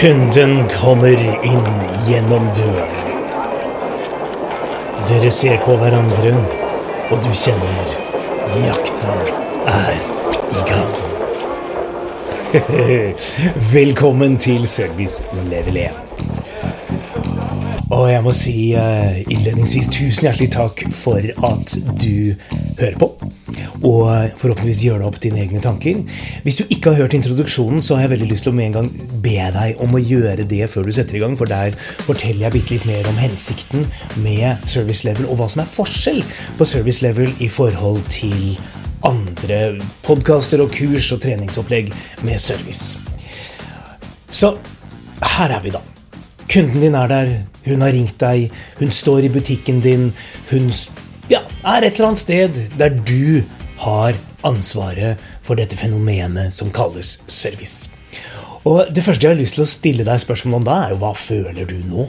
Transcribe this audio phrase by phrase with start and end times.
[0.00, 1.12] Kunden kommer
[1.44, 1.66] inn
[2.08, 2.94] gjennom døren.
[5.10, 6.32] Dere ser på hverandre,
[7.12, 7.92] og du kjenner
[8.62, 9.18] jakta
[9.74, 10.00] er
[10.56, 10.96] i gang.
[13.76, 15.20] Velkommen til Service
[15.52, 17.39] Level 1.
[17.90, 22.36] Og jeg må si eh, innledningsvis tusen hjertelig takk for at du
[22.78, 23.08] hører på.
[23.80, 24.04] Og
[24.38, 25.98] forhåpentligvis gjør deg opp dine egne tanker.
[26.44, 28.76] Hvis du ikke har hørt introduksjonen, så har jeg veldig lyst til å med en
[28.78, 28.90] gang
[29.24, 31.74] be deg om å gjøre det før du setter i gang, for der
[32.06, 33.86] forteller jeg bitte litt mer om hensikten
[34.22, 36.22] med service level, og hva som er forskjell
[36.60, 38.54] på service level i forhold til
[39.06, 41.90] andre podkaster og kurs og treningsopplegg
[42.26, 43.00] med service.
[44.30, 44.54] Så
[45.38, 45.82] her er vi, da.
[46.50, 47.32] Kunden din er der,
[47.66, 48.50] hun har ringt deg,
[48.80, 50.10] hun står i butikken din,
[50.50, 50.70] hun
[51.30, 53.42] ja, er et eller annet sted der du
[53.84, 57.90] har ansvaret for dette fenomenet som kalles service.
[58.64, 61.00] Og Det første jeg har lyst til å stille deg spørsmål om da, er jo
[61.00, 62.08] hva føler du nå?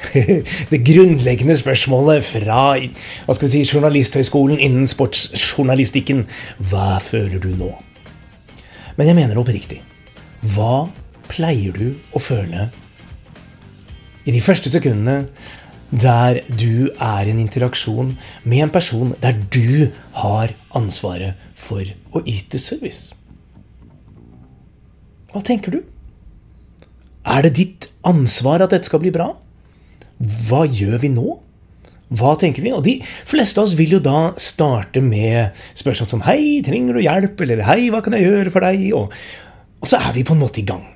[0.72, 6.24] Det grunnleggende spørsmålet fra hva skal vi si, Journalisthøgskolen innen sportsjournalistikken.
[6.70, 7.74] Hva føler du nå?
[8.96, 9.82] Men jeg mener oppriktig.
[10.54, 10.88] Hva
[11.28, 12.70] pleier du å føle
[14.26, 15.24] i de første sekundene
[15.90, 18.12] der du er i en interaksjon
[18.44, 19.90] med en person der du
[20.22, 21.82] har ansvaret for
[22.14, 23.10] å yte service.
[25.30, 25.80] Hva tenker du?
[27.26, 29.32] Er det ditt ansvar at dette skal bli bra?
[30.20, 31.36] Hva gjør vi nå?
[32.10, 32.72] Hva tenker vi?
[32.74, 37.00] Og De fleste av oss vil jo da starte med spørsmål som 'Hei, trenger du
[37.00, 39.12] hjelp?' eller 'Hei, hva kan jeg gjøre for deg?' Og,
[39.80, 40.86] og så er vi på en måte i gang.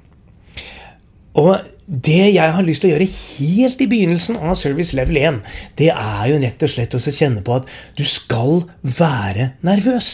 [1.34, 5.40] Og det jeg har lyst til å gjøre helt i begynnelsen av Service Level 1,
[5.80, 7.68] det er jo rett og slett å kjenne på at
[7.98, 10.12] du skal være nervøs.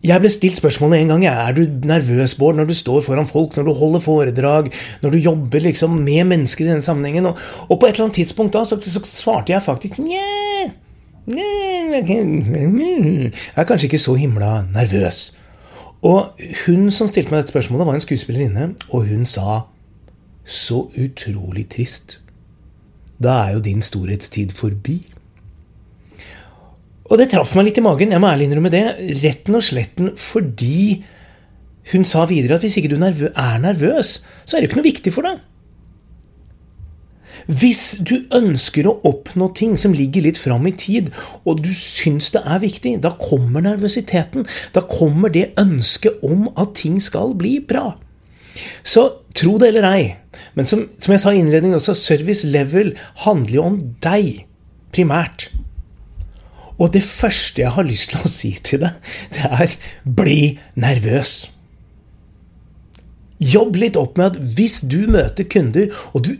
[0.00, 3.58] Jeg ble stilt spørsmålet en gang er du nervøs Bård, når du står foran folk,
[3.58, 4.70] når du holder foredrag,
[5.02, 7.28] når du jobber liksom med mennesker i denne sammenhengen.
[7.28, 10.70] Og, og på et eller annet tidspunkt da, så, så svarte jeg faktisk nja,
[11.30, 12.00] jeg
[13.54, 15.39] er kanskje ikke så himla nervøs.
[16.06, 19.66] Og hun som stilte meg dette spørsmålet, var en skuespillerinne, og hun sa
[20.50, 22.18] Så utrolig trist.
[23.22, 24.96] Da er jo din storhetstid forbi.
[27.04, 28.84] Og det traff meg litt i magen, jeg må ærlig innrømme det,
[29.20, 31.04] retten og sletten fordi
[31.92, 34.88] hun sa videre at hvis ikke du er nervøs, så er det jo ikke noe
[34.88, 35.40] viktig for deg.
[37.46, 41.10] Hvis du ønsker å oppnå ting som ligger litt fram i tid,
[41.44, 44.46] og du syns det er viktig, da kommer nervøsiteten.
[44.74, 47.94] Da kommer det ønsket om at ting skal bli bra.
[48.82, 50.04] Så tro det eller ei,
[50.58, 54.44] men som, som jeg sa i innledningen også, service level handler jo om deg
[54.94, 55.48] primært.
[56.80, 59.74] Og det første jeg har lyst til å si til deg, det er
[60.04, 60.40] bli
[60.80, 61.42] nervøs.
[63.40, 66.34] Jobb litt opp med at hvis du møter kunder, og du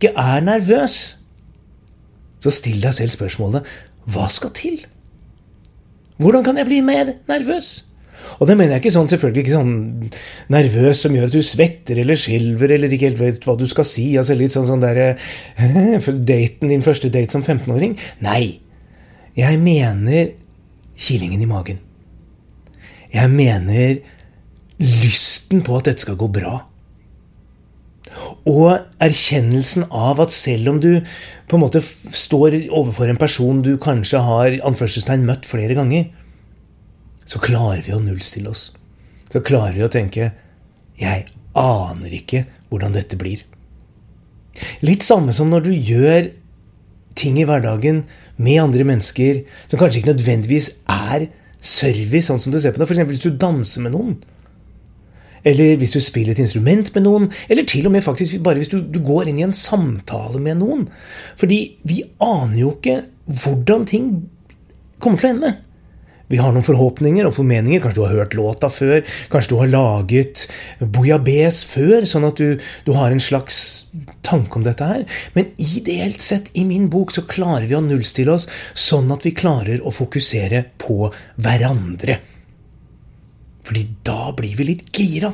[0.00, 0.96] ikke er nervøs,
[2.40, 3.68] så still deg selv spørsmålet
[4.10, 4.80] hva skal til?
[6.20, 7.84] Hvordan kan jeg bli mer nervøs?
[8.40, 9.74] Og det mener jeg ikke sånn selvfølgelig ikke sånn
[10.52, 13.86] nervøs som gjør at du svetter eller skjelver eller ikke helt vet hva du skal
[13.88, 14.06] si.
[14.20, 15.14] altså Litt sånn sånn derre
[15.58, 17.96] Daten din første date som 15-åring.
[18.24, 18.60] Nei.
[19.36, 20.32] Jeg mener
[21.00, 21.80] kilingen i magen.
[23.12, 24.00] Jeg mener
[24.80, 26.60] lysten på at dette skal gå bra.
[28.48, 31.02] Og erkjennelsen av at selv om du
[31.50, 36.08] på en måte står overfor en person du kanskje har anførselstegn møtt flere ganger,
[37.26, 38.70] så klarer vi å nullstille oss.
[39.30, 40.32] Så klarer vi å tenke
[40.98, 43.44] 'Jeg aner ikke hvordan dette blir'.
[44.82, 46.30] Litt samme som når du gjør
[47.14, 48.04] ting i hverdagen
[48.36, 51.28] med andre mennesker som kanskje ikke nødvendigvis er
[51.60, 52.88] service, sånn som du ser på det.
[52.88, 53.08] F.eks.
[53.08, 54.16] hvis du danser med noen
[55.44, 58.72] eller hvis du spiller et instrument med noen, eller til og med faktisk bare hvis
[58.72, 60.84] du, du, går inn i en samtale med noen.
[61.40, 63.00] Fordi vi aner jo ikke
[63.40, 64.14] hvordan ting
[65.00, 65.52] kommer til å ende.
[66.30, 67.82] Vi har noen forhåpninger og formeninger.
[67.82, 69.02] Kanskje du har hørt låta før.
[69.32, 70.44] Kanskje du har laget
[70.78, 73.58] bouillabaisse før, sånn at du, du, har en slags
[74.26, 75.02] tanke om dette her.
[75.34, 78.46] Men ideelt sett, i min bok, så klarer vi å nullstille oss
[78.78, 81.10] sånn at vi klarer å fokusere på
[81.42, 82.20] hverandre.
[83.70, 85.30] Fordi da blir vi litt gira.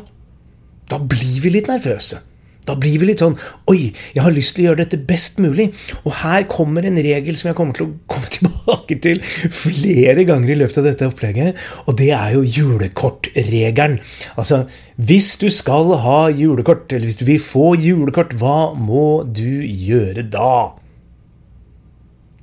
[0.90, 2.18] Da blir vi litt nervøse.
[2.66, 3.36] Da blir vi litt sånn
[3.70, 5.70] Oi, jeg har lyst til å gjøre dette best mulig.
[6.02, 10.52] Og her kommer en regel som jeg kommer til å komme tilbake til flere ganger
[10.52, 11.62] i løpet av dette opplegget.
[11.86, 13.96] Og det er jo julekortregelen.
[14.36, 14.66] Altså,
[15.00, 20.28] hvis du skal ha julekort, eller hvis du vil få julekort, hva må du gjøre
[20.28, 20.76] da?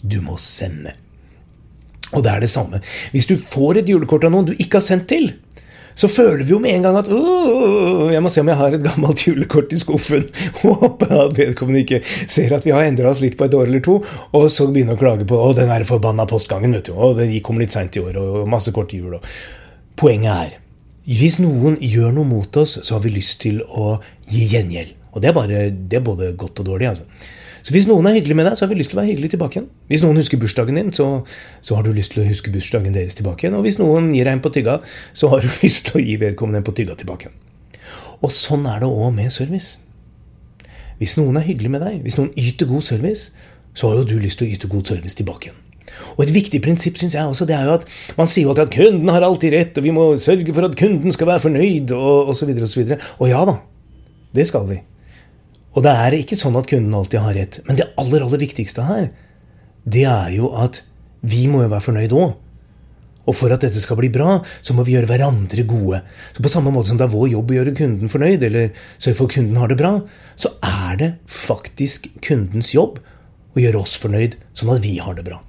[0.02, 0.98] Du må sende.
[2.14, 2.82] Og det er det samme.
[3.14, 5.32] Hvis du får et julekort av noen du ikke har sendt til,
[5.96, 8.86] så føler vi jo med en gang at jeg må se om jeg har et
[8.86, 10.26] gammelt julekort i skuffen.
[10.64, 13.84] Håper at vedkommende ikke ser at vi har endra oss litt på et år eller
[13.86, 14.00] to,
[14.34, 16.74] og så begynne å klage på å, den der forbanna postgangen.
[16.78, 19.20] vet du, å, Den kom litt seint i år, og masse kort jul.
[19.20, 19.32] Og.
[20.00, 20.60] Poenget er
[21.04, 23.98] hvis noen gjør noe mot oss, så har vi lyst til å
[24.32, 24.94] gi gjengjeld.
[25.14, 26.94] Og det er, bare, det er både godt og dårlig.
[26.94, 27.04] altså.
[27.64, 29.30] Så hvis noen er hyggelig med deg, så har vi lyst til å være hyggelig
[29.34, 29.70] tilbake igjen.
[29.88, 31.08] Hvis noen husker bursdagen din, så,
[31.64, 33.56] så, har du lyst til å huske bursdagen deres tilbake igjen.
[33.56, 34.82] Og hvis noen gir deg en på tygga,
[35.16, 37.40] så har du lyst til å gi vedkommende en på tygga tilbake igjen.
[38.24, 39.80] Og sånn er det òg med service.
[41.00, 43.32] Hvis noen er hyggelig med deg, hvis noen yter god service,
[43.74, 45.60] så har jo du lyst til å yte god service tilbake igjen.
[46.18, 47.88] Og Et viktig prinsipp synes jeg også, det er jo at
[48.20, 50.78] man sier jo alltid at kunden har alltid rett, og vi må sørge for at
[50.80, 52.34] kunden skal være fornøyd, og osv.
[52.34, 53.56] Og, så videre, og, så og ja da,
[54.36, 54.80] det skal vi.
[55.74, 57.60] Og det er ikke sånn at kunden alltid har rett.
[57.68, 59.10] Men det aller, aller viktigste her,
[59.84, 60.84] det er jo at
[61.26, 62.34] vi må jo være fornøyd òg.
[63.24, 66.02] Og for at dette skal bli bra, så må vi gjøre hverandre gode.
[66.36, 69.16] Så på samme måte som det er vår jobb å gjøre kunden fornøyd, eller sørge
[69.20, 69.94] for at kunden har det bra,
[70.36, 73.00] så er det faktisk kundens jobb
[73.56, 75.40] å gjøre oss fornøyd, sånn at vi har det bra.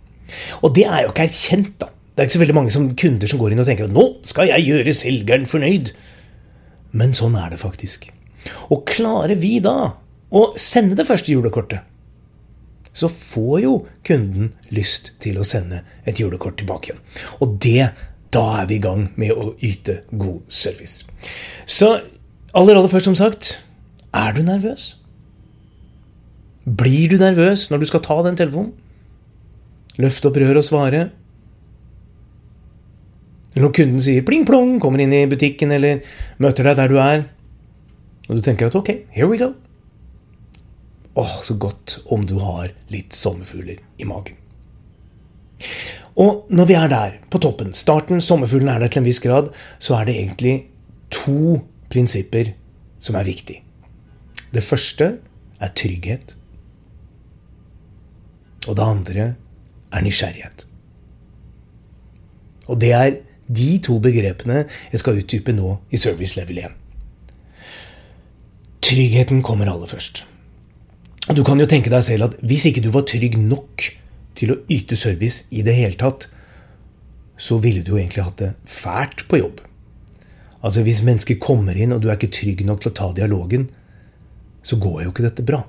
[0.63, 1.91] Og det er jo ikke erkjent, da.
[2.15, 4.05] Det er ikke så veldig mange som kunder som går inn og tenker at 'nå
[4.23, 5.91] skal jeg gjøre selgeren fornøyd'.
[6.95, 8.07] Men sånn er det faktisk.
[8.71, 9.97] Og klarer vi da
[10.35, 11.85] og sende det første julekortet,
[12.95, 13.75] så får jo
[14.07, 17.01] kunden lyst til å sende et julekort tilbake igjen.
[17.43, 17.89] Og det,
[18.35, 21.03] da er vi i gang med å yte god service.
[21.67, 21.91] Så
[22.55, 23.57] aller, aller først, som sagt,
[24.15, 24.93] er du nervøs?
[26.65, 28.73] Blir du nervøs når du skal ta den telefonen?
[30.01, 31.03] Løfte opp røret og svare?
[33.55, 36.03] Når kunden sier pling plong, kommer inn i butikken eller
[36.43, 37.29] møter deg der du er,
[38.27, 39.53] og du tenker at ok, here we go.
[41.15, 44.39] Åh, så godt om du har litt sommerfugler i magen.
[46.19, 49.51] Og når vi er der, på toppen, starten, sommerfuglen er der til en viss grad,
[49.79, 50.55] så er det egentlig
[51.15, 52.53] to prinsipper
[53.03, 53.61] som er viktig.
[54.55, 55.17] Det første
[55.63, 56.37] er trygghet.
[58.67, 59.27] Og det andre
[59.93, 60.67] er nysgjerrighet.
[62.67, 66.79] Og det er de to begrepene jeg skal utdype nå i service level 1.
[68.85, 70.25] Tryggheten kommer aller først.
[71.33, 73.87] Du kan jo tenke deg selv at hvis ikke du var trygg nok
[74.37, 76.27] til å yte service i det hele tatt,
[77.41, 79.63] så ville du jo egentlig hatt det fælt på jobb.
[80.65, 83.71] Altså Hvis mennesker kommer inn, og du er ikke trygg nok til å ta dialogen,
[84.65, 85.63] så går jo ikke dette bra.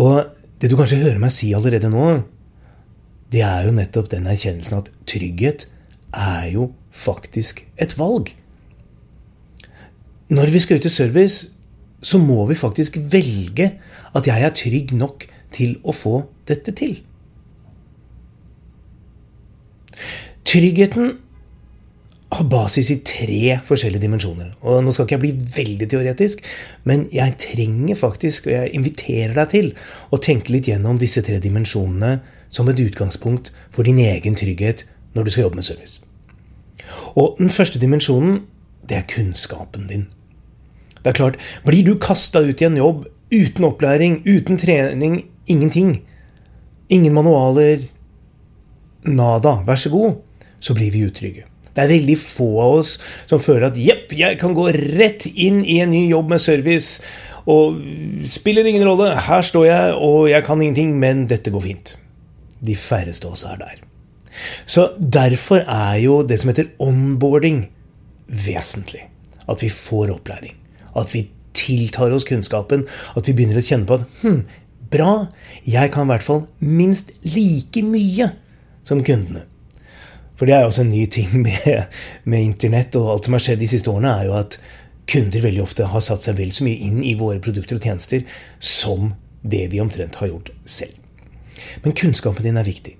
[0.00, 0.24] Og
[0.60, 2.08] det du kanskje hører meg si allerede nå,
[3.32, 5.66] det er jo nettopp den erkjennelsen at trygghet
[6.16, 8.32] er jo faktisk et valg.
[10.32, 11.52] Når vi skal ut i service,
[12.04, 13.72] så må vi faktisk velge
[14.18, 16.98] at jeg er trygg nok til å få dette til.
[20.48, 21.16] Tryggheten
[22.32, 24.50] har basis i tre forskjellige dimensjoner.
[24.60, 26.42] Og Nå skal ikke jeg bli veldig teoretisk,
[26.88, 29.70] men jeg trenger faktisk, og jeg inviterer deg til,
[30.12, 32.18] å tenke litt gjennom disse tre dimensjonene
[32.52, 34.86] som et utgangspunkt for din egen trygghet
[35.16, 36.00] når du skal jobbe med service.
[37.16, 38.42] Og Den første dimensjonen,
[38.88, 40.08] det er kunnskapen din.
[41.02, 45.94] Det er klart, Blir du kasta ut i en jobb uten opplæring, uten trening, ingenting,
[46.88, 47.84] ingen manualer,
[49.08, 50.18] nada, vær så god,
[50.60, 51.44] så blir vi utrygge.
[51.74, 52.96] Det er veldig få av oss
[53.30, 54.66] som føler at jepp, jeg kan gå
[54.98, 57.04] rett inn i en ny jobb med service,
[57.48, 57.78] og
[58.28, 61.94] spiller ingen rolle, her står jeg, og jeg kan ingenting, men dette går fint.
[62.60, 63.78] De færreste av oss er der.
[64.68, 67.62] Så derfor er jo det som heter onboarding,
[68.28, 69.06] vesentlig.
[69.48, 70.58] At vi får opplæring.
[70.98, 71.24] At vi
[71.68, 72.86] tiltar oss kunnskapen.
[73.14, 74.42] At vi begynner å kjenne på at hm,
[74.92, 75.12] bra,
[75.68, 78.32] jeg kan i hvert fall minst like mye
[78.88, 79.44] som kundene.
[80.38, 81.88] For det er jo også en ny ting med,
[82.24, 84.60] med internett og alt som har skjedd de siste årene, er jo at
[85.08, 88.24] kunder veldig ofte har satt seg vel så mye inn i våre produkter og tjenester
[88.60, 90.94] som det vi omtrent har gjort selv.
[91.82, 92.94] Men kunnskapen din er viktig.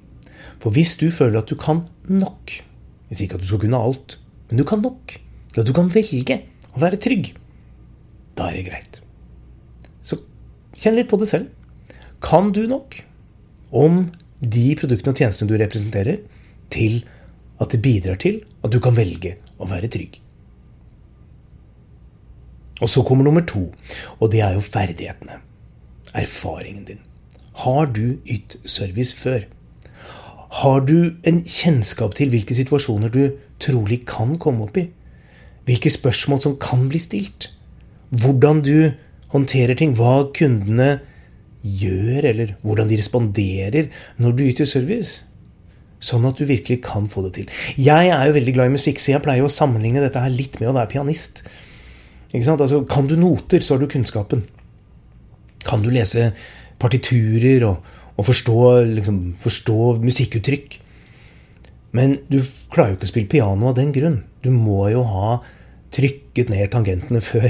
[0.58, 2.56] For hvis du føler at du kan nok
[3.08, 4.18] Jeg sier ikke at du skal kunne alt,
[4.50, 5.14] men du kan nok
[5.54, 6.34] til at du kan velge
[6.76, 7.30] å være trygg
[8.38, 9.00] da er det greit.
[10.06, 10.20] Så
[10.78, 11.50] kjenn litt på det selv.
[12.24, 13.00] Kan du nok
[13.74, 14.06] om
[14.40, 16.22] de produktene og tjenestene du representerer,
[16.72, 17.02] til
[17.58, 20.20] at det bidrar til at du kan velge å være trygg?
[22.78, 23.66] Og så kommer nummer to,
[24.20, 25.40] og det er jo ferdighetene.
[26.14, 27.00] Erfaringen din.
[27.64, 29.48] Har du ytt service før?
[30.62, 34.86] Har du en kjennskap til hvilke situasjoner du trolig kan komme opp i?
[35.68, 37.50] Hvilke spørsmål som kan bli stilt?
[38.10, 38.90] Hvordan du
[39.32, 40.98] håndterer ting, hva kundene
[41.62, 43.88] gjør, eller hvordan de responderer
[44.22, 45.24] når du yter service.
[45.98, 47.48] Sånn at du virkelig kan få det til.
[47.74, 50.60] Jeg er jo veldig glad i musikk, så jeg pleier å sammenligne dette her litt
[50.60, 51.42] med å være pianist.
[52.34, 54.44] Altså, kan du noter, så har du kunnskapen.
[55.66, 56.30] Kan du lese
[56.78, 57.82] partiturer og,
[58.14, 58.58] og forstå,
[59.00, 60.78] liksom, forstå musikkuttrykk?
[61.98, 62.38] Men du
[62.70, 64.20] klarer jo ikke å spille piano av den grunn.
[64.44, 65.38] Du må jo ha
[65.94, 67.48] trykket ned tangentene før.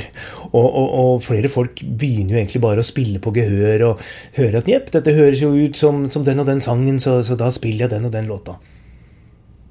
[0.53, 4.03] Og, og, og, flere folk begynner jo egentlig bare å spille på gehør og
[4.39, 7.39] høre at jepp, dette høres jo ut som, som, den og den sangen, så, så,
[7.39, 8.59] da spiller jeg den og den låta.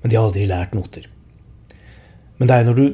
[0.02, 1.08] Men de har aldri lært noter.
[2.38, 2.86] Men det er når du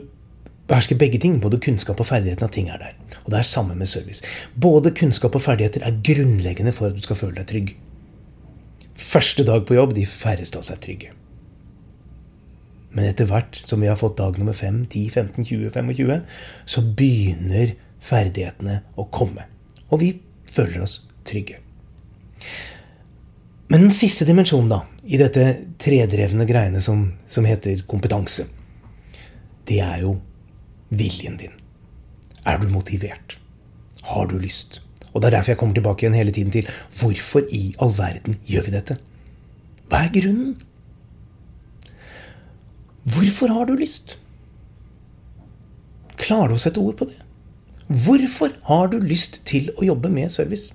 [0.69, 2.93] behersker begge ting, både kunnskap og ferdigheten, at ting er der.
[3.23, 4.23] Og det er samme med service.
[4.55, 7.73] Både kunnskap og ferdigheter er grunnleggende for at du skal føle deg trygg.
[8.93, 11.11] Første dag på jobb, de færreste av oss er trygge.
[12.93, 16.21] Men etter hvert som vi har fått dag nummer 5, 10, 15, 20, 25,
[16.65, 17.73] så begynner
[18.03, 19.47] ferdighetene å komme.
[19.89, 20.11] Og vi
[20.49, 21.57] føler oss trygge.
[23.71, 25.45] Men den siste dimensjonen da, i dette
[25.81, 28.45] tredrevne greiene som, som heter kompetanse,
[29.65, 30.17] det er jo
[30.93, 31.55] viljen din.
[32.45, 33.37] Er du motivert?
[34.03, 34.81] Har du lyst?
[35.13, 36.69] Og Det er derfor jeg kommer tilbake igjen hele tiden til
[36.99, 38.97] hvorfor i all verden gjør vi dette?
[39.89, 40.55] Hva er grunnen?
[43.03, 44.17] Hvorfor har du lyst?
[46.15, 47.19] Klarer du å sette ord på det?
[47.87, 50.71] Hvorfor har du lyst til å jobbe med service?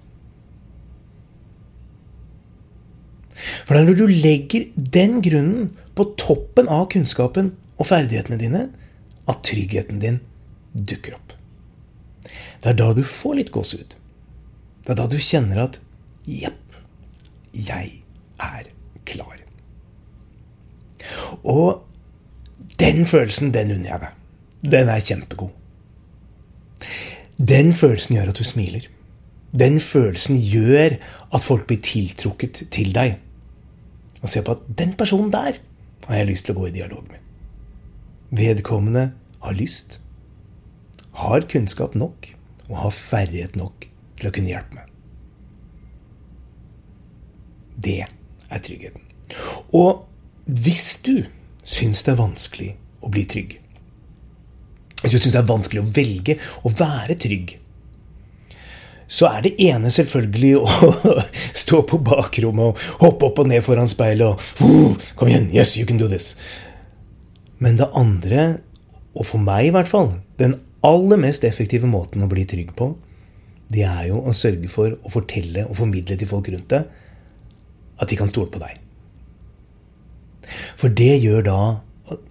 [3.65, 8.63] For når du legger den grunnen på toppen av kunnskapen og ferdighetene dine,
[9.29, 10.21] at tryggheten din
[10.73, 11.35] dukker opp.
[12.63, 13.95] Det er da du får litt gåsehud.
[14.85, 15.81] Det er da du kjenner at
[16.29, 16.79] Jepp,
[17.57, 18.03] jeg
[18.45, 18.71] er
[19.09, 19.39] klar.
[21.45, 21.88] Og
[22.79, 24.15] den følelsen, den unner jeg deg.
[24.73, 25.51] Den er kjempegod.
[27.39, 28.89] Den følelsen gjør at du smiler.
[29.59, 30.99] Den følelsen gjør
[31.35, 33.19] at folk blir tiltrukket til deg.
[34.23, 35.59] Og ser på at 'den personen der
[36.07, 37.23] har jeg lyst til å gå i dialog med'.
[38.31, 40.01] Vedkommende har lyst,
[41.13, 42.35] har kunnskap nok
[42.69, 44.85] og har ferdighet nok til å kunne hjelpe meg.
[47.83, 48.05] Det
[48.51, 49.01] er tryggheten.
[49.73, 50.07] Og
[50.45, 51.25] hvis du
[51.69, 52.69] syns det er vanskelig
[53.05, 53.57] å bli trygg.
[55.03, 57.57] Hvis du syns det er vanskelig å velge å være trygg,
[59.09, 61.13] så er det ene selvfølgelig å
[61.63, 65.49] stå på bakrommet og hoppe opp og ned foran speilet og Kom igjen!
[65.55, 66.35] Yes, you can do this!
[67.59, 68.61] Men det andre,
[69.17, 72.93] og for meg i hvert fall, den aller mest effektive måten å bli trygg på,
[73.73, 76.87] det er jo å sørge for å fortelle og formidle til folk rundt deg
[77.99, 78.77] at de kan stole på deg.
[80.81, 81.61] For det gjør da,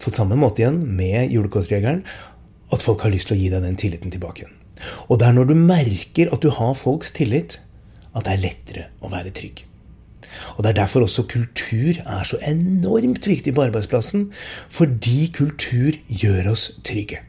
[0.02, 2.04] på samme måte igjen med julekortregelen,
[2.74, 4.58] at folk har lyst til å gi deg den tilliten tilbake igjen.
[5.08, 7.62] Og det er når du merker at du har folks tillit,
[8.14, 9.64] at det er lettere å være trygg.
[10.58, 14.28] Og Det er derfor også kultur er så enormt viktig på arbeidsplassen.
[14.70, 17.22] Fordi kultur gjør oss trygge.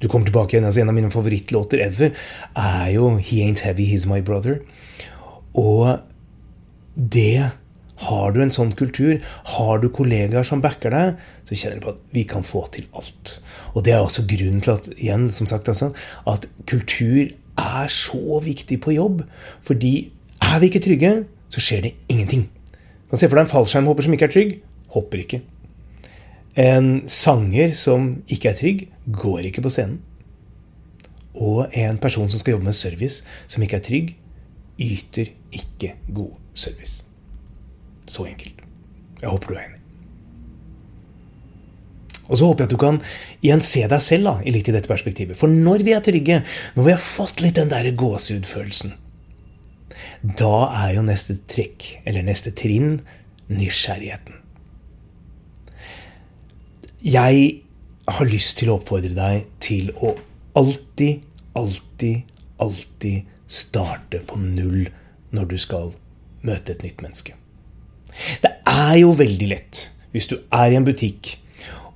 [0.00, 2.14] Du kommer tilbake igjen, altså En av mine favorittlåter ever
[2.56, 4.62] er jo He Ain't Heavy, He's My Brother.
[5.54, 6.00] Og
[6.96, 7.50] det
[8.00, 9.18] har du en sånn kultur,
[9.56, 12.86] har du kollegaer som backer deg, så kjenner du på at vi kan få til
[12.96, 13.36] alt.
[13.74, 15.90] Og det er også grunnen til at, igjen, som sagt, altså,
[16.30, 17.28] at kultur
[17.60, 19.22] er så viktig på jobb.
[19.66, 19.94] Fordi
[20.40, 21.12] er vi ikke trygge,
[21.52, 22.46] så skjer det ingenting.
[23.04, 24.54] Du kan se for deg en fallskjermhopper som ikke er trygg.
[24.94, 25.42] Hopper ikke.
[26.60, 30.00] En sanger som ikke er trygg, går ikke på scenen.
[31.34, 34.16] Og en person som skal jobbe med service, som ikke er trygg,
[34.80, 37.09] yter ikke god service.
[38.10, 38.64] Så enkelt.
[39.20, 39.80] Jeg håper du er enig.
[42.30, 42.98] Og så håper jeg at du kan
[43.42, 45.38] igjen se deg selv da, litt i dette perspektivet.
[45.38, 46.42] For når vi er trygge,
[46.76, 48.94] når vi har fått litt den der gåsehudfølelsen,
[50.38, 53.00] da er jo neste trekk, eller neste trinn,
[53.50, 54.36] nysgjerrigheten.
[57.00, 57.44] Jeg
[58.10, 60.14] har lyst til å oppfordre deg til å
[60.60, 61.24] alltid,
[61.58, 64.84] alltid, alltid starte på null
[65.34, 65.94] når du skal
[66.46, 67.39] møte et nytt menneske.
[68.42, 71.36] Det er jo veldig lett hvis du er i en butikk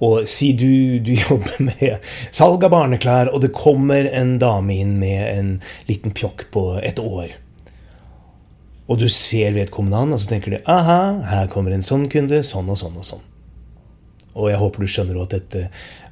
[0.04, 4.96] og si du, du, jobber med salg av barneklær, og det kommer en dame inn
[5.00, 5.50] med en
[5.88, 7.36] liten pjokk på et år.
[8.84, 12.42] Og du ser vedkommende an, og så tenker du aha, her kommer en sånn kunde,
[12.44, 13.22] sånn og sånn og sånn.
[14.34, 15.68] Og jeg håper du skjønner at dette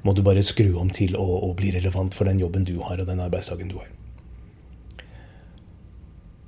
[0.07, 3.03] må du bare skru om til å, å bli relevant for den jobben du har,
[3.03, 3.91] og den arbeidsdagen du har.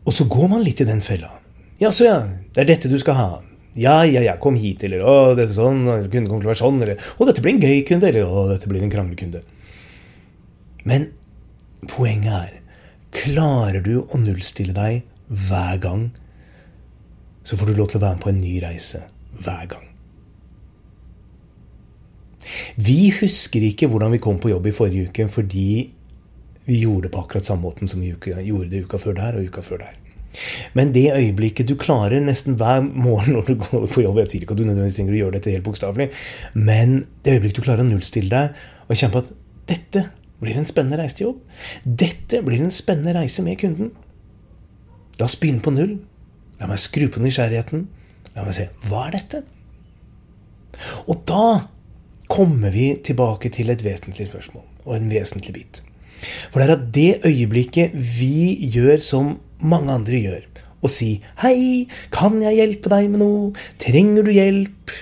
[0.05, 1.33] Og så går man litt i den fella.
[1.81, 2.19] Ja, så ja,
[2.55, 3.31] det er dette du skal ha.
[3.75, 6.53] Ja, ja, ja, kom hit, eller å, dette er sånn, eller kunden kommer til å
[6.53, 9.41] være sånn, eller å, dette blir en gøy kunde, eller å, dette blir en kranglekunde.
[10.87, 11.09] Men
[11.91, 12.61] poenget er,
[13.15, 16.13] klarer du å nullstille deg hver gang
[17.45, 19.03] så får du lov til å være med på en ny reise
[19.45, 19.91] hver gang.
[22.77, 25.69] Vi husker ikke hvordan vi kom på jobb i forrige uke fordi
[26.65, 29.49] vi gjorde det på akkurat samme måten som vi gjorde det uka før der og
[29.49, 30.01] uka før der.
[30.75, 34.47] Men det øyeblikket du klarer nesten hver morgen når du går på jobb Jeg sier
[34.47, 36.09] ikke at du nødvendigvis trenger å gjøre dette helt bokstavelig,
[36.55, 39.33] men det øyeblikket du klarer å nullstille deg og kjenne på at
[39.71, 40.07] dette
[40.45, 41.39] blir en spennende reise til jobb.
[41.85, 43.93] Dette blir en spennende reise med kunden.
[45.19, 45.97] La oss begynne på null.
[46.61, 47.87] La meg skru på nysgjerrigheten.
[48.35, 49.45] La meg se hva er dette?
[51.07, 51.47] Og da
[52.29, 55.83] kommer vi tilbake til et vesentlig spørsmål og en vesentlig bit.
[56.51, 59.35] For det er at det øyeblikket vi gjør som
[59.65, 60.45] mange andre gjør,
[60.85, 63.53] og si 'Hei, kan jeg hjelpe deg med noe?
[63.79, 64.93] Trenger du hjelp?'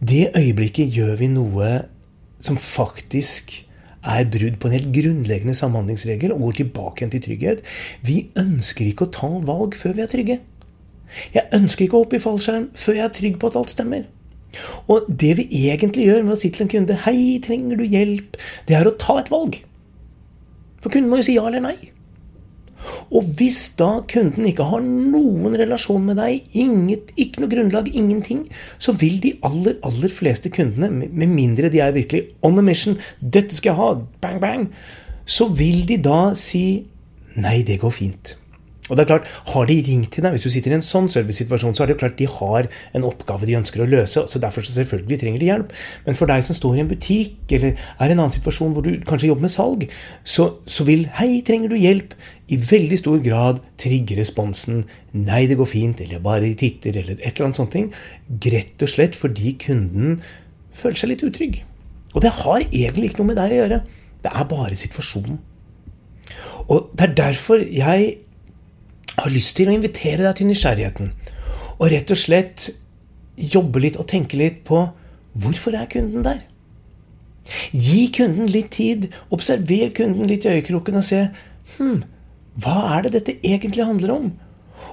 [0.00, 1.86] Det øyeblikket gjør vi noe
[2.40, 3.66] som faktisk
[4.06, 7.62] er brudd på en helt grunnleggende samhandlingsregel og går tilbake igjen til trygghet.
[8.06, 10.36] Vi ønsker ikke å ta valg før vi er trygge.
[11.34, 14.06] Jeg ønsker ikke å hoppe i fallskjerm før jeg er trygg på at alt stemmer.
[14.88, 18.38] Og det vi egentlig gjør med å si til en kunde 'Hei, trenger du hjelp?'
[18.68, 19.62] det er å ta et valg.
[20.80, 21.76] For kunden må jo si ja eller nei.
[23.10, 28.46] Og hvis da kunden ikke har noen relasjon med deg, inget, ikke noe grunnlag, ingenting,
[28.78, 32.98] så vil de aller, aller fleste kundene, med mindre de er virkelig on a mission,
[33.20, 34.66] 'dette skal jeg ha', bang, bang,
[35.26, 36.86] så vil de da si
[37.36, 38.45] 'nei, det går fint'.
[38.88, 41.08] Og det er klart, Har de ringt til deg, hvis du sitter i en sånn
[41.10, 44.26] servicesituasjon, så er det klart de har en oppgave de ønsker å løse.
[44.28, 45.72] så Derfor så selvfølgelig trenger de hjelp.
[46.06, 48.86] Men for deg som står i en butikk eller er i en annen situasjon hvor
[48.86, 49.88] du kanskje jobber med salg,
[50.24, 52.14] så, så vil 'hei, trenger du hjelp?'
[52.48, 57.40] i veldig stor grad trigge responsen 'nei, det går fint', eller 'bare titter', eller et
[57.40, 57.74] eller annet sånt.
[58.46, 60.20] Rett og slett fordi kunden
[60.72, 61.64] føler seg litt utrygg.
[62.14, 63.82] Og det har egentlig ikke noe med deg å gjøre.
[64.22, 65.38] Det er bare situasjonen.
[66.68, 68.16] Og det er derfor jeg
[69.16, 71.12] har lyst til å invitere deg til nysgjerrigheten.
[71.76, 72.68] Og rett og slett
[73.36, 74.82] jobbe litt og tenke litt på
[75.36, 76.42] hvorfor er kunden der?
[77.72, 79.08] Gi kunden litt tid.
[79.34, 81.26] Observer kunden litt i øyekroken og se
[81.76, 82.02] hm,
[82.62, 84.30] hva er det dette egentlig handler om?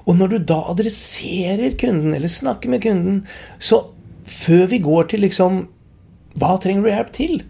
[0.08, 3.22] Og når du da adresserer kunden, eller snakker med kunden,
[3.60, 3.86] så
[4.28, 5.66] før vi går til liksom
[6.40, 7.44] Hva trenger du hjelp til?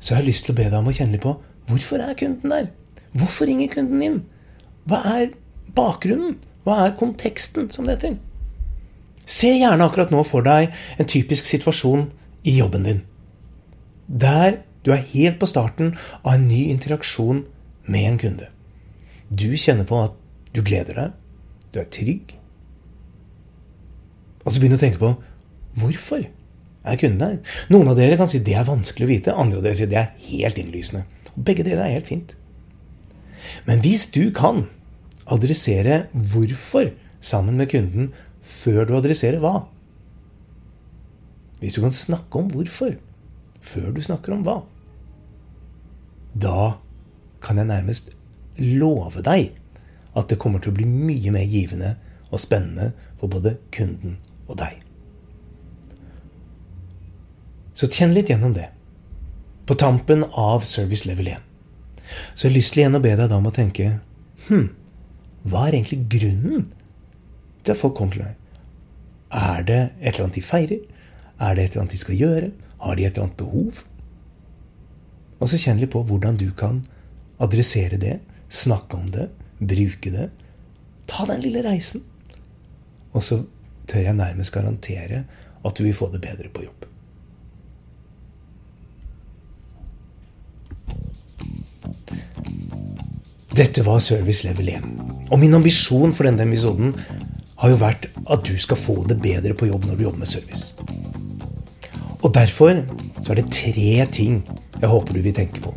[0.00, 1.34] Så har jeg lyst til å be deg om å kjenne litt på
[1.68, 2.70] hvorfor er kunden der?
[3.12, 4.14] Hvorfor ringer kunden inn?
[4.88, 5.26] Hva er
[5.76, 6.38] bakgrunnen?
[6.66, 8.16] Hva er konteksten, som det heter?
[9.28, 12.08] Se gjerne akkurat nå for deg en typisk situasjon
[12.48, 13.02] i jobben din.
[14.08, 17.42] Der du er helt på starten av en ny interaksjon
[17.92, 18.48] med en kunde.
[19.28, 20.14] Du kjenner på at
[20.56, 21.16] du gleder deg,
[21.74, 22.32] du er trygg.
[24.44, 25.12] Og så begynner du å tenke på
[25.78, 27.56] hvorfor er kunden der?
[27.68, 30.00] Noen av dere kan si det er vanskelig å vite, andre av dere sier det
[30.00, 31.04] er helt innlysende.
[31.36, 32.32] Begge deler er helt fint.
[33.68, 34.64] Men hvis du kan
[35.34, 38.12] adressere hvorfor sammen med kunden
[38.42, 39.66] før du adresserer hva.
[41.58, 42.94] Hvis du kan snakke om hvorfor
[43.68, 44.60] før du snakker om hva,
[46.38, 46.78] da
[47.42, 48.12] kan jeg nærmest
[48.58, 49.54] love deg
[50.18, 51.94] at det kommer til å bli mye mer givende
[52.30, 54.78] og spennende for både kunden og deg.
[57.78, 58.70] Så kjenn litt gjennom det.
[59.68, 61.44] På tampen av service level 1.
[62.34, 63.98] Så jeg har lyst til igjen å be deg da om å tenke
[64.48, 64.66] hm,
[65.50, 66.66] hva er egentlig grunnen
[67.64, 68.34] til at folk kommer til deg?
[69.28, 70.80] Er det et eller annet de feirer?
[71.38, 72.50] Er det et eller annet de skal gjøre?
[72.82, 73.82] Har de et eller annet behov?
[75.38, 76.82] Og så kjenn litt på hvordan du kan
[77.42, 79.28] adressere det, snakke om det,
[79.60, 80.30] bruke det.
[81.06, 82.02] Ta den lille reisen.
[83.12, 83.42] Og så
[83.88, 85.24] tør jeg nærmest garantere
[85.64, 86.84] at du vil få det bedre på jobb.
[93.58, 95.07] Dette var service level 1.
[95.28, 96.94] Og min ambisjon for denne episoden
[97.58, 100.30] har jo vært at du skal få det bedre på jobb når du jobber med
[100.30, 100.74] service.
[102.22, 102.82] Og derfor
[103.22, 104.40] så er det tre ting
[104.78, 105.74] jeg håper du vil tenke på.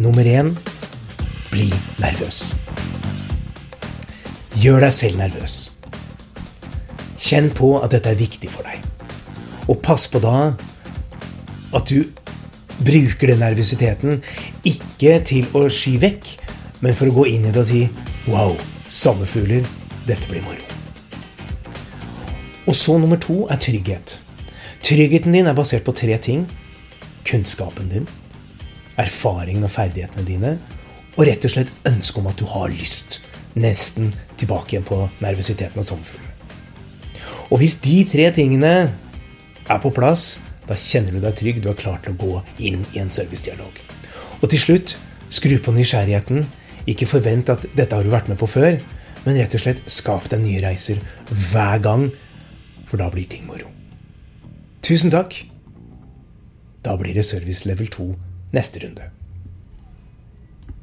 [0.00, 0.50] Nummer én
[1.52, 1.68] bli
[2.02, 2.54] nervøs.
[4.58, 5.54] Gjør deg selv nervøs.
[7.20, 8.80] Kjenn på at dette er viktig for deg.
[9.70, 10.54] Og pass på da
[11.74, 12.02] at du
[12.84, 14.18] bruker den nervøsiteten
[14.66, 16.26] ikke til å sky vekk,
[16.84, 17.84] men for å gå inn i det og si
[18.24, 18.56] Wow,
[18.88, 19.66] sommerfugler.
[20.06, 20.62] Dette blir moro.
[22.64, 24.14] Og så nummer to er trygghet.
[24.84, 26.46] Tryggheten din er basert på tre ting.
[27.28, 28.08] Kunnskapen din,
[29.00, 30.54] erfaringen og ferdighetene dine,
[31.16, 33.20] og rett og slett ønsket om at du har lyst.
[33.60, 34.10] Nesten
[34.40, 36.32] tilbake igjen på nervøsiteten og sommerfuglen.
[37.52, 38.74] Og hvis de tre tingene
[39.68, 41.60] er på plass, da kjenner du deg trygg.
[41.60, 43.80] Du er klar til å gå inn i en servicedialog.
[44.40, 46.46] Og til slutt, skru på nysgjerrigheten.
[46.90, 48.76] Ikke forvent at dette har du vært med på før,
[49.24, 52.10] men rett og slett skap deg nye reiser hver gang,
[52.84, 53.70] for da blir ting moro.
[54.84, 55.38] Tusen takk.
[56.84, 58.10] Da blir det service level 2
[58.52, 59.13] neste runde.